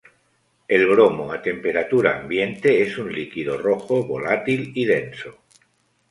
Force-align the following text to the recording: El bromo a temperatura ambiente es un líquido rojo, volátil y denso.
El 0.67 0.87
bromo 0.87 1.31
a 1.31 1.43
temperatura 1.43 2.17
ambiente 2.19 2.81
es 2.81 2.97
un 2.97 3.13
líquido 3.13 3.55
rojo, 3.59 4.03
volátil 4.03 4.71
y 4.73 4.85
denso. 4.85 5.37